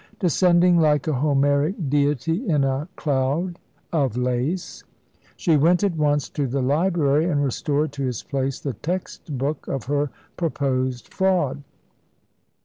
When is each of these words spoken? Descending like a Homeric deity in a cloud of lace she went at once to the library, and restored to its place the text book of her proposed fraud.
Descending 0.19 0.79
like 0.79 1.07
a 1.07 1.13
Homeric 1.13 1.75
deity 1.87 2.49
in 2.49 2.63
a 2.63 2.87
cloud 2.95 3.59
of 3.93 4.17
lace 4.17 4.83
she 5.37 5.55
went 5.57 5.83
at 5.83 5.95
once 5.95 6.27
to 6.29 6.47
the 6.47 6.63
library, 6.63 7.25
and 7.29 7.43
restored 7.45 7.91
to 7.91 8.07
its 8.07 8.23
place 8.23 8.59
the 8.59 8.73
text 8.73 9.37
book 9.37 9.67
of 9.67 9.83
her 9.83 10.09
proposed 10.37 11.13
fraud. 11.13 11.61